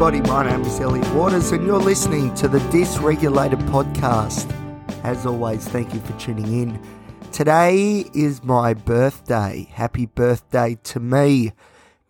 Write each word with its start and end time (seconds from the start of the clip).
everybody. 0.00 0.30
My 0.30 0.48
name 0.48 0.60
is 0.60 0.78
Elliot 0.78 1.12
Waters, 1.12 1.50
and 1.50 1.66
you're 1.66 1.76
listening 1.76 2.32
to 2.36 2.46
the 2.46 2.60
Dysregulated 2.70 3.60
Podcast. 3.68 4.48
As 5.02 5.26
always, 5.26 5.66
thank 5.66 5.92
you 5.92 5.98
for 5.98 6.16
tuning 6.20 6.46
in. 6.46 6.80
Today 7.32 8.04
is 8.14 8.44
my 8.44 8.74
birthday. 8.74 9.68
Happy 9.72 10.06
birthday 10.06 10.78
to 10.84 11.00
me. 11.00 11.50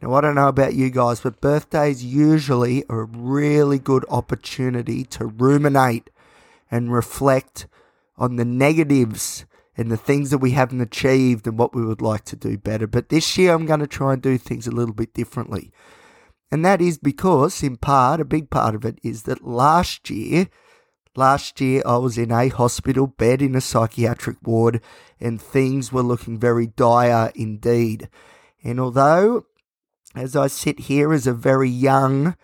Now, 0.02 0.12
I 0.12 0.20
don't 0.20 0.34
know 0.34 0.48
about 0.48 0.74
you 0.74 0.90
guys, 0.90 1.20
but 1.20 1.40
birthdays 1.40 2.04
usually 2.04 2.84
are 2.90 3.00
a 3.00 3.04
really 3.10 3.78
good 3.78 4.04
opportunity 4.10 5.04
to 5.04 5.24
ruminate 5.24 6.10
and 6.70 6.92
reflect 6.92 7.68
on 8.18 8.36
the 8.36 8.44
negatives 8.44 9.46
and 9.78 9.90
the 9.90 9.96
things 9.96 10.28
that 10.28 10.38
we 10.38 10.50
haven't 10.50 10.82
achieved 10.82 11.46
and 11.46 11.58
what 11.58 11.74
we 11.74 11.86
would 11.86 12.02
like 12.02 12.26
to 12.26 12.36
do 12.36 12.58
better. 12.58 12.86
But 12.86 13.08
this 13.08 13.38
year, 13.38 13.54
I'm 13.54 13.64
going 13.64 13.80
to 13.80 13.86
try 13.86 14.12
and 14.12 14.20
do 14.20 14.36
things 14.36 14.66
a 14.66 14.72
little 14.72 14.94
bit 14.94 15.14
differently. 15.14 15.72
And 16.50 16.64
that 16.64 16.80
is 16.80 16.98
because, 16.98 17.62
in 17.62 17.76
part, 17.76 18.20
a 18.20 18.24
big 18.24 18.50
part 18.50 18.74
of 18.74 18.84
it 18.84 18.98
is 19.02 19.24
that 19.24 19.46
last 19.46 20.08
year, 20.08 20.48
last 21.14 21.60
year 21.60 21.82
I 21.84 21.98
was 21.98 22.16
in 22.16 22.32
a 22.32 22.48
hospital 22.48 23.06
bed 23.06 23.42
in 23.42 23.54
a 23.54 23.60
psychiatric 23.60 24.38
ward 24.42 24.80
and 25.20 25.40
things 25.40 25.92
were 25.92 26.02
looking 26.02 26.38
very 26.38 26.66
dire 26.66 27.30
indeed. 27.34 28.08
And 28.64 28.80
although, 28.80 29.46
as 30.14 30.34
I 30.34 30.46
sit 30.46 30.80
here 30.80 31.12
as 31.12 31.26
a 31.26 31.34
very 31.34 31.68
young, 31.68 32.34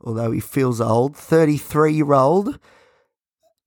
although 0.00 0.32
he 0.32 0.40
feels 0.40 0.80
old, 0.80 1.16
33 1.16 1.94
year 1.94 2.12
old, 2.12 2.58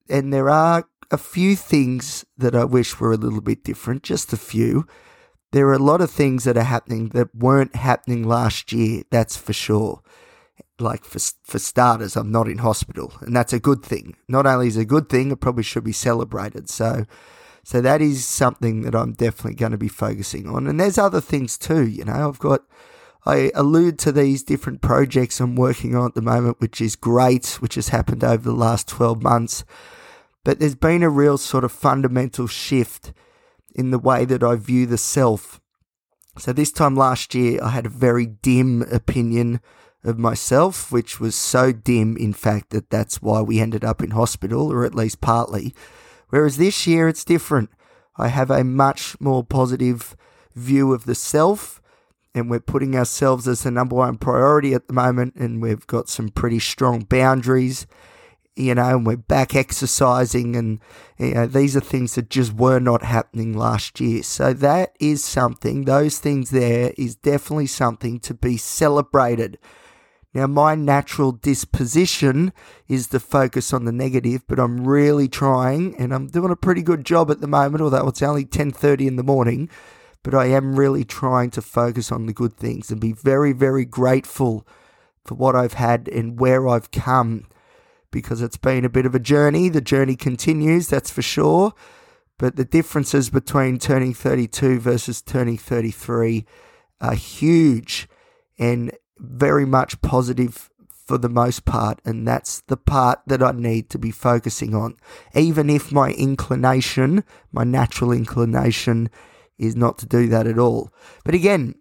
and 0.09 0.34
there 0.34 0.49
are 0.49 0.85
a 1.09 1.18
few 1.18 1.55
things 1.55 2.26
that 2.37 2.55
I 2.55 2.65
wish 2.65 2.99
were 2.99 3.13
a 3.13 3.18
little 3.18 3.41
bit 3.41 3.63
different, 3.63 4.04
just 4.04 4.34
a 4.34 4.37
few 4.37 4.85
there 5.55 5.70
are 5.70 5.73
a 5.73 5.79
lot 5.79 6.01
of 6.01 6.11
things 6.11 6.43
that 6.43 6.57
are 6.57 6.63
happening 6.63 7.07
that 7.13 7.34
weren't 7.34 7.77
happening 7.77 8.27
last 8.27 8.73
year, 8.73 9.03
that's 9.09 9.37
for 9.37 9.53
sure. 9.53 10.01
Like, 10.79 11.05
for, 11.05 11.20
for 11.45 11.59
starters, 11.59 12.17
I'm 12.17 12.29
not 12.29 12.49
in 12.49 12.57
hospital, 12.57 13.13
and 13.21 13.34
that's 13.34 13.53
a 13.53 13.59
good 13.62 13.81
thing. 13.81 14.17
Not 14.27 14.45
only 14.45 14.67
is 14.67 14.75
it 14.75 14.81
a 14.81 14.85
good 14.85 15.07
thing, 15.07 15.31
it 15.31 15.39
probably 15.39 15.63
should 15.63 15.85
be 15.85 15.93
celebrated. 15.93 16.70
So, 16.70 17.05
so 17.63 17.79
that 17.79 18.01
is 18.01 18.25
something 18.25 18.81
that 18.81 18.95
I'm 18.95 19.13
definitely 19.13 19.55
going 19.55 19.71
to 19.71 19.77
be 19.77 19.87
focusing 19.87 20.49
on. 20.49 20.67
And 20.67 20.77
there's 20.77 20.97
other 20.97 21.21
things 21.21 21.57
too, 21.57 21.87
you 21.87 22.03
know, 22.03 22.27
I've 22.27 22.40
got, 22.40 22.63
I 23.25 23.49
allude 23.55 23.97
to 23.99 24.12
these 24.12 24.43
different 24.43 24.81
projects 24.81 25.40
I'm 25.40 25.55
working 25.55 25.95
on 25.95 26.07
at 26.07 26.15
the 26.15 26.21
moment, 26.21 26.59
which 26.59 26.81
is 26.81 26.97
great, 26.97 27.62
which 27.62 27.75
has 27.75 27.87
happened 27.87 28.25
over 28.25 28.43
the 28.43 28.51
last 28.51 28.90
12 28.90 29.23
months. 29.23 29.63
But 30.43 30.59
there's 30.59 30.75
been 30.75 31.01
a 31.01 31.09
real 31.09 31.37
sort 31.37 31.63
of 31.63 31.71
fundamental 31.71 32.45
shift 32.45 33.13
in 33.76 33.91
the 33.91 33.99
way 33.99 34.26
that 34.26 34.41
I 34.41 34.55
view 34.55 34.85
the 34.85 34.98
self. 34.98 35.62
So, 36.37 36.51
this 36.51 36.71
time 36.71 36.95
last 36.95 37.35
year, 37.35 37.59
I 37.62 37.70
had 37.70 37.85
a 37.85 37.90
very 37.90 38.26
dim 38.26 38.81
opinion 38.84 39.62
of 40.04 40.18
myself, 40.18 40.91
which 40.91 41.20
was 41.20 41.35
so 41.35 41.71
dim, 41.71 42.18
in 42.18 42.34
fact, 42.34 42.70
that 42.71 42.90
that's 42.90 43.21
why 43.21 43.41
we 43.41 43.59
ended 43.59 43.84
up 43.84 44.01
in 44.01 44.12
hospital, 44.12 44.71
or 44.71 44.85
at 44.85 44.96
least 44.96 45.21
partly. 45.21 45.73
Whereas 46.29 46.57
this 46.57 46.87
year, 46.87 47.07
it's 47.07 47.26
different. 47.26 47.70
I 48.18 48.29
have 48.29 48.49
a 48.49 48.63
much 48.63 49.20
more 49.20 49.43
positive 49.43 50.15
view 50.55 50.93
of 50.93 51.05
the 51.05 51.15
self, 51.15 51.81
and 52.34 52.49
we're 52.49 52.59
putting 52.59 52.96
ourselves 52.96 53.48
as 53.48 53.63
the 53.63 53.71
number 53.71 53.96
one 53.96 54.18
priority 54.18 54.73
at 54.73 54.87
the 54.87 54.93
moment, 54.93 55.35
and 55.35 55.62
we've 55.62 55.87
got 55.87 56.09
some 56.09 56.29
pretty 56.29 56.59
strong 56.59 57.01
boundaries 57.01 57.87
you 58.55 58.73
know, 58.73 58.98
and 58.98 59.05
we're 59.05 59.17
back 59.17 59.55
exercising, 59.55 60.55
and 60.55 60.79
you 61.17 61.34
know, 61.34 61.48
these 61.48 61.75
are 61.75 61.81
things 61.81 62.15
that 62.15 62.29
just 62.29 62.53
were 62.53 62.79
not 62.79 63.03
happening 63.03 63.57
last 63.57 63.99
year. 63.99 64.23
So 64.23 64.53
that 64.53 64.95
is 65.00 65.23
something, 65.23 65.85
those 65.85 66.19
things 66.19 66.52
there 66.52 66.94
is 66.97 67.16
definitely 67.16 67.68
something 67.68 68.19
to 68.22 68.34
be 68.34 68.57
celebrated. 68.57 69.57
Now, 70.34 70.47
my 70.47 70.75
natural 70.75 71.31
disposition 71.31 72.52
is 72.90 73.07
to 73.07 73.22
focus 73.22 73.72
on 73.72 73.85
the 73.85 73.94
negative, 73.94 74.44
but 74.47 74.59
I'm 74.59 74.85
really 74.85 75.30
trying, 75.30 75.96
and 75.97 76.13
I'm 76.13 76.28
doing 76.28 76.51
a 76.51 76.57
pretty 76.57 76.81
good 76.81 77.06
job 77.06 77.31
at 77.31 77.40
the 77.40 77.47
moment, 77.47 77.81
although 77.81 78.07
it's 78.07 78.22
only 78.22 78.46
10:30 78.46 79.07
in 79.07 79.16
the 79.16 79.24
morning. 79.24 79.69
But 80.24 80.34
I 80.34 80.47
am 80.47 80.75
really 80.75 81.06
trying 81.06 81.51
to 81.51 81.62
focus 81.62 82.12
on 82.12 82.25
the 82.25 82.34
good 82.34 82.57
things 82.57 82.90
and 82.90 83.00
be 83.00 83.13
very, 83.13 83.53
very 83.53 83.85
grateful 83.85 84.68
for 85.24 85.35
what 85.35 85.56
I've 85.56 85.74
had 85.74 86.07
and 86.07 86.40
where 86.40 86.68
I've 86.68 86.91
come 86.91 87.46
because 88.12 88.42
it's 88.42 88.58
been 88.58 88.86
a 88.86 88.90
bit 88.90 89.06
of 89.06 89.16
a 89.16 89.20
journey. 89.20 89.70
The 89.70 89.82
journey 89.82 90.16
continues, 90.16 90.88
that's 90.88 91.12
for 91.12 91.22
sure. 91.22 91.74
But 92.38 92.56
the 92.56 92.66
differences 92.66 93.30
between 93.30 93.80
turning 93.80 94.14
32 94.14 94.80
versus 94.80 95.22
turning 95.22 95.58
33 95.58 96.46
are 97.02 97.16
huge 97.16 98.08
and 98.60 98.92
very 99.18 99.66
much 99.66 100.02
positive 100.02 100.70
for 100.90 101.18
the 101.18 101.30
most 101.30 101.66
part. 101.66 102.02
And 102.04 102.28
that's 102.28 102.62
the 102.62 102.78
part 102.78 103.20
that 103.28 103.42
I 103.42 103.52
need 103.52 103.90
to 103.92 104.00
be 104.00 104.12
focusing 104.12 104.76
on. 104.76 104.98
Even 105.34 105.70
if 105.70 105.92
my 105.92 106.12
inclination, 106.12 107.24
my 107.52 107.64
natural 107.64 108.12
inclination, 108.12 109.10
is 109.58 109.76
not 109.76 109.98
to 110.00 110.06
do 110.06 110.28
that 110.28 110.48
at 110.48 110.60
all. 110.60 110.92
But 111.24 111.36
again, 111.36 111.76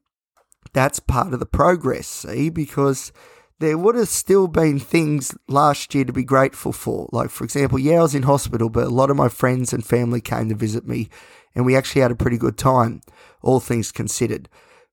that's 0.72 1.00
part 1.00 1.32
of 1.32 1.40
the 1.40 1.46
progress, 1.46 2.06
see, 2.06 2.50
because 2.50 3.12
there 3.60 3.78
would 3.78 3.94
have 3.94 4.08
still 4.08 4.48
been 4.48 4.78
things 4.78 5.34
last 5.48 5.94
year 5.94 6.04
to 6.04 6.12
be 6.12 6.24
grateful 6.24 6.72
for. 6.72 7.08
Like, 7.12 7.30
for 7.30 7.44
example, 7.44 7.78
yeah, 7.78 7.98
I 7.98 8.02
was 8.02 8.14
in 8.14 8.24
hospital, 8.24 8.68
but 8.68 8.86
a 8.86 8.90
lot 8.90 9.10
of 9.10 9.16
my 9.16 9.28
friends 9.28 9.72
and 9.72 9.84
family 9.84 10.20
came 10.20 10.48
to 10.48 10.54
visit 10.54 10.86
me, 10.86 11.08
and 11.54 11.64
we 11.64 11.76
actually 11.76 12.02
had 12.02 12.10
a 12.10 12.16
pretty 12.16 12.36
good 12.36 12.58
time, 12.58 13.00
all 13.42 13.60
things 13.60 13.92
considered. 13.92 14.48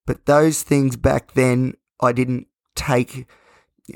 But 0.06 0.26
those 0.26 0.64
things 0.64 0.96
back 0.96 1.34
then, 1.34 1.76
I 2.02 2.12
didn't 2.12 2.48
take, 2.76 3.28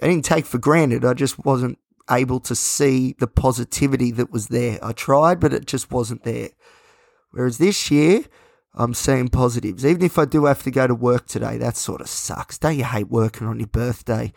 I 0.01 0.07
didn't 0.07 0.25
take 0.25 0.45
for 0.45 0.57
granted. 0.57 1.05
I 1.05 1.13
just 1.13 1.45
wasn't 1.45 1.77
able 2.09 2.39
to 2.41 2.55
see 2.55 3.15
the 3.19 3.27
positivity 3.27 4.11
that 4.11 4.31
was 4.31 4.47
there. 4.47 4.79
I 4.83 4.91
tried, 4.91 5.39
but 5.39 5.53
it 5.53 5.65
just 5.65 5.91
wasn't 5.91 6.23
there. 6.23 6.49
Whereas 7.31 7.57
this 7.57 7.91
year, 7.91 8.23
I'm 8.75 8.93
seeing 8.93 9.29
positives. 9.29 9.85
Even 9.85 10.03
if 10.03 10.19
I 10.19 10.25
do 10.25 10.45
have 10.45 10.63
to 10.63 10.71
go 10.71 10.85
to 10.85 10.95
work 10.95 11.27
today, 11.27 11.57
that 11.57 11.77
sort 11.77 12.01
of 12.01 12.09
sucks. 12.09 12.57
Don't 12.57 12.77
you 12.77 12.83
hate 12.83 13.09
working 13.09 13.47
on 13.47 13.59
your 13.59 13.67
birthday? 13.67 14.33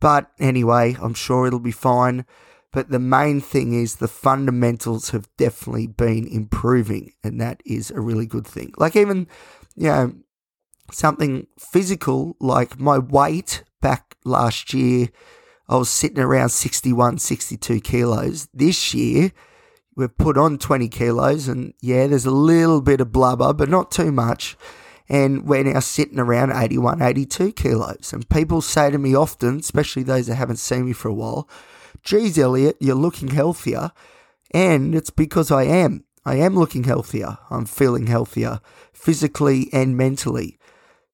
But 0.00 0.30
anyway, 0.38 0.96
I'm 1.00 1.14
sure 1.14 1.46
it'll 1.46 1.58
be 1.58 1.72
fine. 1.72 2.24
But 2.70 2.90
the 2.90 2.98
main 2.98 3.40
thing 3.40 3.72
is 3.72 3.96
the 3.96 4.08
fundamentals 4.08 5.10
have 5.10 5.28
definitely 5.38 5.86
been 5.86 6.26
improving, 6.28 7.12
and 7.24 7.40
that 7.40 7.62
is 7.64 7.90
a 7.90 8.00
really 8.00 8.26
good 8.26 8.46
thing. 8.46 8.74
Like, 8.76 8.94
even, 8.94 9.26
you 9.74 9.88
know, 9.88 10.12
something 10.92 11.46
physical 11.58 12.36
like 12.40 12.78
my 12.78 12.98
weight 12.98 13.64
back 13.80 14.16
last 14.24 14.74
year, 14.74 15.08
I 15.66 15.76
was 15.76 15.88
sitting 15.88 16.18
around 16.18 16.50
61, 16.50 17.18
62 17.18 17.80
kilos. 17.80 18.48
This 18.52 18.92
year, 18.92 19.32
we've 19.98 20.16
put 20.16 20.38
on 20.38 20.56
20 20.56 20.88
kilos, 20.88 21.48
and 21.48 21.74
yeah, 21.80 22.06
there's 22.06 22.24
a 22.24 22.30
little 22.30 22.80
bit 22.80 23.00
of 23.00 23.12
blubber, 23.12 23.52
but 23.52 23.68
not 23.68 23.90
too 23.90 24.12
much. 24.12 24.56
And 25.08 25.44
we're 25.44 25.64
now 25.64 25.80
sitting 25.80 26.20
around 26.20 26.52
81, 26.52 27.02
82 27.02 27.52
kilos. 27.52 28.12
And 28.12 28.28
people 28.28 28.60
say 28.62 28.90
to 28.90 28.98
me 28.98 29.14
often, 29.14 29.58
especially 29.58 30.04
those 30.04 30.28
that 30.28 30.36
haven't 30.36 30.58
seen 30.58 30.86
me 30.86 30.92
for 30.92 31.08
a 31.08 31.14
while, 31.14 31.48
geez, 32.04 32.38
Elliot, 32.38 32.76
you're 32.78 32.94
looking 32.94 33.28
healthier. 33.28 33.90
And 34.52 34.94
it's 34.94 35.10
because 35.10 35.50
I 35.50 35.64
am. 35.64 36.04
I 36.24 36.36
am 36.36 36.54
looking 36.54 36.84
healthier. 36.84 37.38
I'm 37.50 37.64
feeling 37.64 38.06
healthier 38.06 38.60
physically 38.92 39.68
and 39.72 39.96
mentally. 39.96 40.58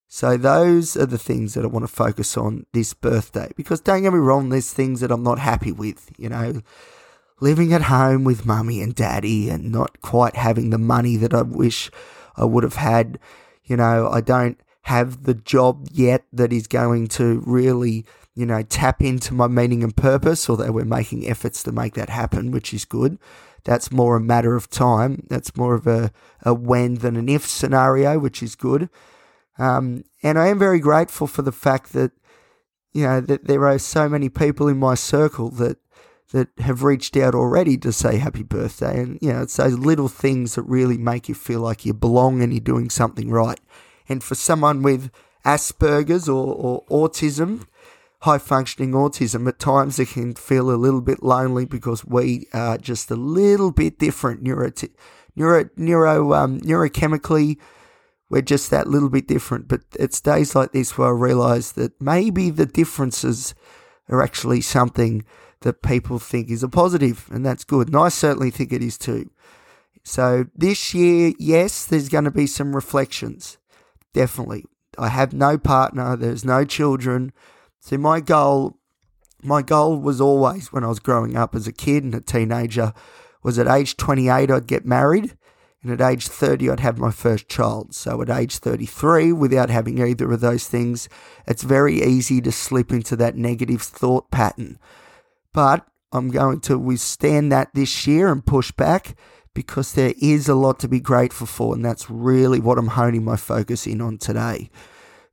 So 0.09 0.37
those 0.37 0.97
are 0.97 1.07
the 1.07 1.19
things 1.19 1.55
that 1.55 1.65
I 1.65 1.69
want 1.69 1.85
to 1.85 1.93
focus 1.93 2.37
on 2.37 2.67
this 2.73 2.95
birthday. 2.95 3.51
Because 3.57 3.81
don't 3.81 4.03
get 4.03 4.13
me 4.13 4.19
wrong, 4.19 4.49
there's 4.49 4.73
things 4.73 5.01
that 5.01 5.11
I'm 5.11 5.23
not 5.23 5.39
happy 5.39 5.73
with. 5.73 6.11
You 6.19 6.29
know, 6.29 6.61
living 7.41 7.73
at 7.73 7.83
home 7.83 8.25
with 8.25 8.47
mummy 8.47 8.81
and 8.81 8.95
daddy 8.95 9.49
and 9.49 9.71
not 9.71 10.01
quite 10.01 10.37
having 10.37 10.71
the 10.71 10.79
money 10.79 11.17
that 11.17 11.35
I 11.35 11.43
wish 11.43 11.91
I 12.37 12.45
would 12.45 12.65
have 12.65 12.77
had. 12.77 13.19
You 13.65 13.77
know, 13.77 14.09
I 14.09 14.21
don't 14.21 14.59
have 14.83 15.25
the 15.25 15.35
job 15.35 15.89
yet 15.93 16.25
that 16.33 16.53
is 16.53 16.67
going 16.67 17.09
to 17.09 17.43
really, 17.47 18.05
you 18.35 18.47
know, 18.47 18.63
tap 18.63 19.01
into 19.01 19.33
my 19.33 19.47
meaning 19.47 19.83
and 19.83 19.97
purpose, 19.97 20.49
although 20.49 20.73
we're 20.73 20.85
making 20.85 21.29
efforts 21.29 21.63
to 21.63 21.73
make 21.73 21.95
that 21.95 22.11
happen, 22.11 22.51
which 22.51 22.75
is 22.75 22.85
good. 22.85 23.19
That's 23.65 23.91
more 23.91 24.17
a 24.17 24.21
matter 24.21 24.55
of 24.55 24.69
time. 24.69 25.27
That's 25.31 25.57
more 25.57 25.75
of 25.75 25.87
a, 25.87 26.13
a 26.43 26.53
when 26.53 26.97
than 26.97 27.17
an 27.17 27.31
if 27.31 27.47
scenario, 27.47 28.19
which 28.19 28.43
is 28.43 28.55
good. 28.55 28.91
Um, 29.59 30.05
and 30.23 30.39
I 30.39 30.49
am 30.49 30.59
very 30.59 30.81
grateful 30.81 31.27
for 31.27 31.43
the 31.43 31.53
fact 31.53 31.95
that, 31.95 32.13
you 32.93 33.05
know, 33.05 33.21
that 33.23 33.47
there 33.47 33.67
are 33.67 33.79
so 33.79 34.09
many 34.09 34.29
people 34.29 34.69
in 34.69 34.79
my 34.79 34.95
circle 34.95 35.49
that 35.53 35.79
that 36.33 36.49
have 36.59 36.83
reached 36.83 37.17
out 37.17 37.35
already 37.35 37.77
to 37.79 37.93
say 37.93 38.17
happy 38.17 38.43
birthday. 38.43 39.01
And, 39.01 39.19
you 39.21 39.33
know, 39.33 39.43
it's 39.43 39.57
those 39.57 39.79
little 39.79 40.09
things 40.09 40.55
that 40.55 40.63
really 40.63 40.99
make 40.99 41.29
you 41.29 41.35
feel 41.35 41.61
like 41.61 41.85
you 41.85 41.93
belong 41.93 42.43
and 42.43 42.53
you're 42.53 42.61
doing 42.61 42.91
something 42.91 43.31
right. 43.31 43.61
And 44.09 44.23
for 44.23 44.35
someone 44.35 44.83
with 44.83 45.11
Asperger's 45.45 46.29
or, 46.29 46.55
or 46.55 46.85
autism, 46.87 47.67
high 48.23 48.39
functioning 48.39 48.93
autism, 48.93 49.47
at 49.47 49.59
times 49.59 49.99
it 49.99 50.09
can 50.09 50.35
feel 50.35 50.71
a 50.71 50.77
little 50.77 51.03
bit 51.03 51.23
lonely 51.23 51.67
because 51.67 52.05
we 52.05 52.47
are 52.53 52.79
just 52.79 53.11
a 53.11 53.17
little 53.17 53.71
bit 53.71 53.99
different 53.99 54.43
neuro, 54.43 54.73
neuro, 55.37 55.69
neuro 55.77 56.33
um, 56.33 56.61
neurochemically. 56.61 57.59
We're 58.31 58.43
just 58.43 58.71
that 58.71 58.89
little 58.89 59.11
bit 59.11 59.29
different. 59.29 59.69
But 59.69 59.83
it's 60.01 60.21
days 60.21 60.55
like 60.55 60.73
this 60.73 60.97
where 60.97 61.09
I 61.09 61.13
realize 61.13 61.73
that 61.73 62.01
maybe 62.01 62.51
the 62.51 62.67
differences 62.67 63.55
are 64.09 64.23
actually 64.23 64.63
something 64.63 65.25
that 65.65 65.83
people 65.83 66.19
think 66.19 66.51
is 66.51 66.63
a 66.63 66.69
positive, 66.69 67.27
and 67.31 67.45
that's 67.45 67.65
good. 67.65 67.89
And 67.89 67.97
I 67.97 68.11
certainly 68.11 68.51
think 68.51 68.73
it 68.73 68.83
is 68.83 68.97
too. 68.97 69.31
So 70.05 70.47
this 70.55 70.93
year, 70.95 71.33
yes, 71.39 71.87
there's 71.87 72.11
going 72.11 72.25
to 72.25 72.31
be 72.31 72.47
some 72.47 72.77
reflections. 72.77 73.57
Definitely. 74.13 74.67
I 74.99 75.09
have 75.09 75.33
no 75.33 75.59
partner, 75.59 76.17
there's 76.17 76.45
no 76.45 76.65
children. 76.65 77.33
So 77.81 77.99
my 77.99 78.21
goal 78.21 78.79
my 79.43 79.61
goal 79.61 79.99
was 79.99 80.23
always 80.23 80.73
when 80.73 80.85
I 80.85 80.89
was 80.89 81.01
growing 81.01 81.37
up 81.37 81.55
as 81.55 81.67
a 81.67 81.73
kid 81.73 82.03
and 82.03 82.15
a 82.15 82.21
teenager 82.21 82.95
was 83.43 83.59
at 83.59 83.69
age 83.69 83.97
28 83.99 84.51
I'd 84.51 84.67
get 84.67 84.87
married 84.87 85.37
and 85.83 85.93
at 85.93 86.01
age 86.01 86.27
30 86.27 86.71
I'd 86.71 86.81
have 86.81 86.99
my 86.99 87.11
first 87.11 87.47
child. 87.47 87.95
So 87.95 88.23
at 88.23 88.31
age 88.31 88.57
33 88.57 89.33
without 89.33 89.69
having 89.69 90.01
either 90.01 90.33
of 90.33 90.41
those 90.41 90.67
things, 90.67 91.11
it's 91.47 91.63
very 91.63 92.03
easy 92.03 92.41
to 92.41 92.51
slip 92.51 92.91
into 92.91 93.17
that 93.17 93.37
negative 93.37 93.83
thought 93.83 94.31
pattern. 94.31 94.79
But 95.55 95.87
I'm 96.13 96.29
going 96.29 96.61
to 96.63 96.79
withstand 96.79 97.51
that 97.51 97.71
this 97.73 98.07
year 98.07 98.31
and 98.31 98.45
push 98.45 98.71
back 98.73 99.17
because 99.55 99.93
there 99.93 100.13
is 100.21 100.49
a 100.49 100.55
lot 100.55 100.79
to 100.81 100.89
be 100.89 101.01
grateful 101.01 101.47
for, 101.47 101.75
and 101.75 101.85
that's 101.85 102.11
really 102.11 102.61
what 102.61 102.77
I'm 102.77 102.89
honing 102.89 103.25
my 103.25 103.37
focus 103.37 103.87
in 103.87 104.03
on 104.03 104.19
today. 104.19 104.69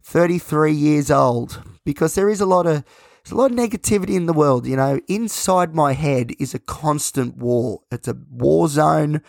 33 0.03 0.71
years 0.71 1.11
old, 1.11 1.61
because 1.83 2.15
there 2.15 2.29
is 2.29 2.39
a 2.39 2.45
lot 2.45 2.65
of 2.65 2.85
there's 3.23 3.33
a 3.33 3.35
lot 3.35 3.51
of 3.51 3.57
negativity 3.57 4.15
in 4.15 4.25
the 4.25 4.33
world, 4.33 4.65
you 4.65 4.75
know. 4.75 4.99
Inside 5.07 5.75
my 5.75 5.93
head 5.93 6.31
is 6.39 6.55
a 6.55 6.59
constant 6.59 7.37
war. 7.37 7.81
It's 7.91 8.07
a 8.07 8.17
war 8.31 8.67
zone 8.67 9.21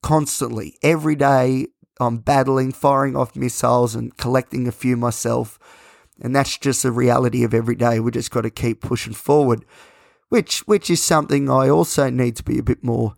constantly. 0.00 0.76
Every 0.82 1.16
day 1.16 1.66
I'm 1.98 2.18
battling, 2.18 2.70
firing 2.70 3.16
off 3.16 3.34
missiles 3.34 3.96
and 3.96 4.16
collecting 4.16 4.68
a 4.68 4.72
few 4.72 4.96
myself. 4.96 5.58
And 6.20 6.36
that's 6.36 6.56
just 6.56 6.84
the 6.84 6.92
reality 6.92 7.42
of 7.42 7.52
every 7.52 7.74
day. 7.74 7.98
We 7.98 8.12
just 8.12 8.30
got 8.30 8.42
to 8.42 8.50
keep 8.50 8.80
pushing 8.80 9.12
forward. 9.12 9.64
Which 10.28 10.60
which 10.66 10.90
is 10.90 11.02
something 11.02 11.48
I 11.48 11.68
also 11.68 12.10
need 12.10 12.36
to 12.36 12.42
be 12.42 12.58
a 12.58 12.62
bit 12.62 12.82
more 12.82 13.14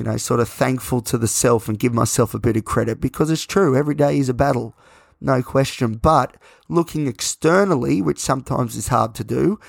you 0.00 0.04
know, 0.04 0.16
sort 0.16 0.40
of 0.40 0.48
thankful 0.48 1.02
to 1.02 1.18
the 1.18 1.28
self 1.28 1.68
and 1.68 1.78
give 1.78 1.92
myself 1.92 2.32
a 2.32 2.38
bit 2.38 2.56
of 2.56 2.64
credit 2.64 3.02
because 3.02 3.30
it's 3.30 3.44
true, 3.44 3.76
every 3.76 3.94
day 3.94 4.18
is 4.18 4.30
a 4.30 4.34
battle, 4.34 4.74
no 5.20 5.42
question. 5.42 5.96
But 5.96 6.38
looking 6.70 7.06
externally, 7.06 8.00
which 8.00 8.18
sometimes 8.18 8.76
is 8.76 8.88
hard 8.88 9.14
to 9.16 9.24
do, 9.24 9.60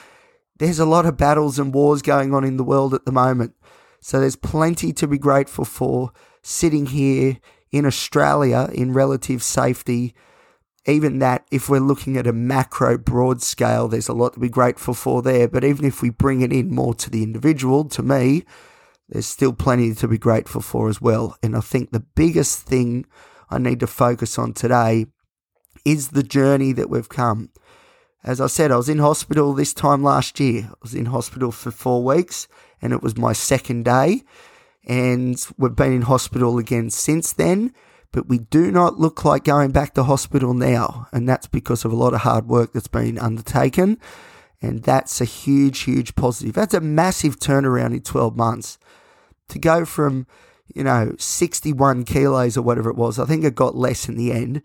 there's 0.58 0.80
a 0.80 0.86
lot 0.86 1.06
of 1.06 1.18
battles 1.18 1.60
and 1.60 1.74
wars 1.74 2.02
going 2.02 2.34
on 2.34 2.46
in 2.46 2.56
the 2.56 2.64
world 2.64 2.94
at 2.94 3.04
the 3.04 3.12
moment. 3.12 3.56
So 4.00 4.22
there's 4.22 4.38
plenty 4.38 4.94
to 4.94 5.06
be 5.06 5.18
grateful 5.18 5.66
for 5.66 6.14
sitting 6.42 6.86
here 6.86 7.38
in 7.70 7.86
Australia 7.86 8.70
in 8.74 8.94
relative 8.94 9.44
safety. 9.44 10.16
Even 10.88 11.20
that, 11.20 11.46
if 11.52 11.70
we're 11.70 11.80
looking 11.80 12.18
at 12.18 12.26
a 12.26 12.34
macro 12.34 12.98
broad 12.98 13.42
scale, 13.42 13.88
there's 13.88 14.08
a 14.08 14.14
lot 14.14 14.34
to 14.34 14.40
be 14.40 14.50
grateful 14.50 14.94
for 14.94 15.22
there. 15.22 15.48
But 15.48 15.64
even 15.64 15.86
if 15.86 16.02
we 16.02 16.10
bring 16.10 16.42
it 16.42 16.52
in 16.52 16.74
more 16.74 16.96
to 16.96 17.10
the 17.10 17.22
individual, 17.22 17.86
to 17.90 18.02
me, 18.02 18.44
there's 19.08 19.28
still 19.28 19.54
plenty 19.54 19.94
to 19.94 20.08
be 20.08 20.18
grateful 20.18 20.62
for 20.62 20.90
as 20.90 21.00
well. 21.00 21.38
And 21.44 21.56
I 21.56 21.60
think 21.60 21.92
the 21.92 22.06
biggest 22.16 22.62
thing 22.62 23.06
I 23.50 23.60
need 23.60 23.80
to 23.82 23.88
focus 23.88 24.40
on 24.40 24.54
today 24.54 25.06
is 25.86 26.10
the 26.10 26.24
journey 26.24 26.72
that 26.74 26.90
we've 26.90 27.10
come. 27.10 27.50
As 28.24 28.40
I 28.40 28.48
said, 28.48 28.72
I 28.72 28.78
was 28.78 28.90
in 28.90 29.00
hospital 29.00 29.54
this 29.54 29.74
time 29.74 30.04
last 30.04 30.40
year. 30.40 30.70
I 30.70 30.76
was 30.82 30.94
in 30.94 31.08
hospital 31.08 31.52
for 31.52 31.72
four 31.72 32.04
weeks 32.04 32.48
and 32.82 32.94
it 32.94 33.04
was 33.04 33.18
my 33.18 33.34
second 33.34 33.86
day. 33.86 34.24
And 34.88 35.44
we've 35.58 35.76
been 35.76 35.94
in 35.94 36.04
hospital 36.04 36.58
again 36.58 36.90
since 36.90 37.34
then. 37.34 37.74
But 38.12 38.28
we 38.28 38.40
do 38.40 38.72
not 38.72 39.00
look 39.00 39.24
like 39.24 39.46
going 39.46 39.72
back 39.72 39.94
to 39.94 40.04
hospital 40.04 40.54
now. 40.54 41.08
And 41.14 41.28
that's 41.28 41.48
because 41.48 41.86
of 41.86 41.92
a 41.92 41.96
lot 41.96 42.14
of 42.14 42.22
hard 42.22 42.48
work 42.48 42.74
that's 42.74 42.88
been 42.88 43.18
undertaken. 43.18 43.98
And 44.62 44.84
that's 44.84 45.22
a 45.22 45.26
huge, 45.26 45.80
huge 45.82 46.16
positive. 46.16 46.54
That's 46.54 46.74
a 46.74 46.82
massive 46.82 47.40
turnaround 47.40 47.94
in 47.94 48.02
12 48.02 48.36
months 48.36 48.78
to 49.48 49.60
go 49.60 49.86
from, 49.86 50.28
you 50.74 50.84
know, 50.84 51.16
61 51.18 52.04
kilos 52.04 52.58
or 52.58 52.62
whatever 52.62 52.90
it 52.90 52.96
was. 52.96 53.18
I 53.18 53.26
think 53.26 53.44
it 53.44 53.56
got 53.56 53.76
less 53.76 54.08
in 54.08 54.18
the 54.18 54.32
end. 54.32 54.62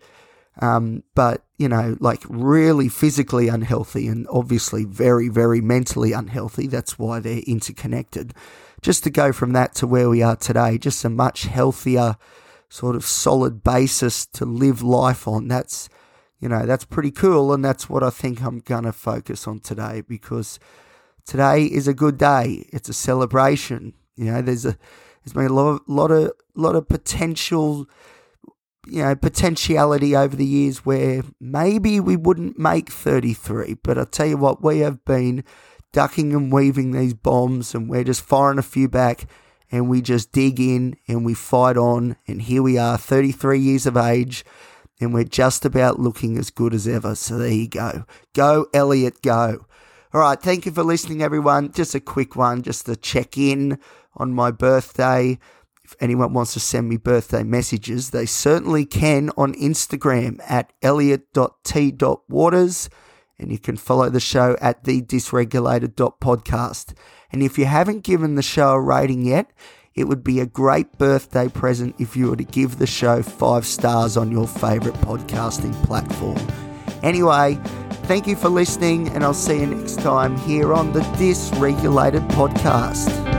Um, 0.59 1.03
but, 1.15 1.43
you 1.57 1.69
know, 1.69 1.97
like 1.99 2.23
really 2.27 2.89
physically 2.89 3.47
unhealthy 3.47 4.07
and 4.07 4.27
obviously 4.29 4.85
very, 4.85 5.29
very 5.29 5.61
mentally 5.61 6.13
unhealthy. 6.13 6.67
That's 6.67 6.97
why 6.97 7.19
they're 7.19 7.43
interconnected. 7.47 8.33
Just 8.81 9.03
to 9.03 9.09
go 9.09 9.31
from 9.31 9.53
that 9.53 9.75
to 9.75 9.87
where 9.87 10.09
we 10.09 10.21
are 10.21 10.35
today, 10.35 10.77
just 10.77 11.03
a 11.05 11.09
much 11.09 11.43
healthier, 11.43 12.17
sort 12.69 12.95
of 12.95 13.05
solid 13.05 13.63
basis 13.63 14.25
to 14.25 14.45
live 14.45 14.81
life 14.81 15.27
on. 15.27 15.47
That's, 15.47 15.89
you 16.39 16.49
know, 16.49 16.65
that's 16.65 16.85
pretty 16.85 17.11
cool. 17.11 17.53
And 17.53 17.63
that's 17.63 17.89
what 17.89 18.03
I 18.03 18.09
think 18.09 18.41
I'm 18.41 18.59
going 18.59 18.83
to 18.83 18.93
focus 18.93 19.47
on 19.47 19.59
today 19.59 20.01
because 20.01 20.59
today 21.25 21.65
is 21.65 21.87
a 21.87 21.93
good 21.93 22.17
day. 22.17 22.65
It's 22.73 22.89
a 22.89 22.93
celebration. 22.93 23.93
You 24.15 24.31
know, 24.31 24.41
there's 24.41 24.65
a 24.65 24.77
there's 25.23 25.33
been 25.33 25.51
a 25.51 25.53
lot 25.53 25.67
of 25.67 25.81
lot 25.87 26.11
of 26.11 26.31
lot 26.55 26.75
of 26.75 26.87
potential 26.87 27.85
you 28.87 29.03
know 29.03 29.15
potentiality 29.15 30.15
over 30.15 30.35
the 30.35 30.45
years 30.45 30.85
where 30.85 31.21
maybe 31.39 31.99
we 31.99 32.15
wouldn't 32.15 32.57
make 32.57 32.89
33 32.89 33.75
but 33.83 33.97
i 33.97 34.05
tell 34.05 34.27
you 34.27 34.37
what 34.37 34.63
we 34.63 34.79
have 34.79 35.03
been 35.03 35.43
ducking 35.91 36.33
and 36.33 36.51
weaving 36.51 36.91
these 36.91 37.13
bombs 37.13 37.75
and 37.75 37.89
we're 37.89 38.05
just 38.05 38.21
firing 38.21 38.57
a 38.57 38.63
few 38.63 38.87
back 38.87 39.25
and 39.71 39.89
we 39.89 40.01
just 40.01 40.31
dig 40.31 40.59
in 40.59 40.97
and 41.07 41.25
we 41.25 41.33
fight 41.33 41.77
on. 41.77 42.15
And 42.27 42.41
here 42.41 42.61
we 42.61 42.77
are 42.77 42.97
33 42.97 43.59
years 43.59 43.85
of 43.85 43.97
age 43.97 44.45
and 44.99 45.13
we're 45.13 45.23
just 45.23 45.65
about 45.65 45.99
looking 45.99 46.37
as 46.37 46.49
good 46.49 46.73
as 46.73 46.87
ever. 46.87 47.15
So 47.15 47.37
there 47.37 47.51
you 47.51 47.67
go. 47.67 48.05
Go 48.33 48.67
elliot 48.73 49.21
go. 49.21 49.65
All 50.13 50.21
right 50.21 50.41
thank 50.41 50.65
you 50.65 50.71
for 50.71 50.83
listening 50.83 51.21
everyone. 51.21 51.73
Just 51.73 51.95
a 51.95 51.99
quick 51.99 52.35
one 52.35 52.61
just 52.61 52.85
to 52.85 52.95
check 52.95 53.37
in 53.37 53.79
on 54.15 54.33
my 54.33 54.51
birthday. 54.51 55.37
If 55.83 55.95
anyone 56.01 56.33
wants 56.33 56.53
to 56.53 56.59
send 56.59 56.89
me 56.89 56.97
birthday 56.97 57.43
messages, 57.43 58.09
they 58.09 58.25
certainly 58.25 58.85
can 58.85 59.29
on 59.37 59.53
Instagram 59.53 60.41
at 60.49 60.73
elliot.t.waters. 60.81 62.89
And 63.39 63.51
you 63.51 63.59
can 63.59 63.77
follow 63.77 64.09
the 64.09 64.19
show 64.19 64.57
at 64.61 64.83
the 64.83 65.01
dysregulated.podcast. 65.01 66.93
And 67.31 67.43
if 67.43 67.57
you 67.57 67.65
haven't 67.65 68.03
given 68.03 68.35
the 68.35 68.41
show 68.41 68.71
a 68.71 68.81
rating 68.81 69.25
yet, 69.25 69.51
it 69.93 70.05
would 70.07 70.23
be 70.23 70.39
a 70.39 70.45
great 70.45 70.97
birthday 70.97 71.47
present 71.47 71.95
if 71.99 72.15
you 72.15 72.29
were 72.29 72.35
to 72.35 72.43
give 72.43 72.77
the 72.77 72.87
show 72.87 73.21
five 73.23 73.65
stars 73.65 74.15
on 74.15 74.31
your 74.31 74.47
favorite 74.47 74.95
podcasting 74.95 75.73
platform. 75.83 76.39
Anyway, 77.03 77.59
thank 78.03 78.27
you 78.27 78.35
for 78.35 78.49
listening, 78.49 79.09
and 79.09 79.23
I'll 79.23 79.33
see 79.33 79.59
you 79.59 79.67
next 79.67 79.99
time 79.99 80.37
here 80.37 80.73
on 80.73 80.93
the 80.93 81.01
Dysregulated 81.01 82.27
Podcast. 82.29 83.36